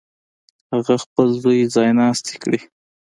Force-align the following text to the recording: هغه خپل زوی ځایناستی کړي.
هغه 0.71 0.95
خپل 1.03 1.27
زوی 1.41 1.59
ځایناستی 1.75 2.35
کړي. 2.43 2.59